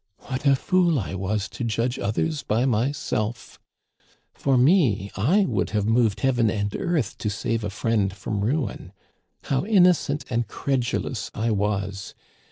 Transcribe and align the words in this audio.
What 0.21 0.47
a 0.47 0.55
fool 0.55 0.97
I 0.97 1.13
was 1.13 1.47
to 1.49 1.63
judge 1.63 1.99
others 1.99 2.41
by 2.41 2.65
myself! 2.65 3.59
For 4.33 4.57
me, 4.57 5.11
I 5.15 5.45
would 5.45 5.69
have 5.77 5.85
moved 5.85 6.21
heaven 6.21 6.49
and 6.49 6.75
earth 6.75 7.19
to 7.19 7.29
save 7.29 7.63
a 7.63 7.69
friend 7.69 8.11
from 8.11 8.39
ruin. 8.43 8.93
How 9.43 9.63
innocent 9.63 10.25
and 10.31 10.47
credulous 10.47 11.29
I 11.35 11.51
was 11.51 12.15